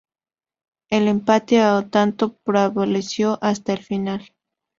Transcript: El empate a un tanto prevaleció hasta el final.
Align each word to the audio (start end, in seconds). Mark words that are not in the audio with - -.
El 0.89 1.07
empate 1.07 1.61
a 1.61 1.77
un 1.77 1.91
tanto 1.91 2.33
prevaleció 2.43 3.37
hasta 3.39 3.73
el 3.73 3.83
final. 3.83 4.31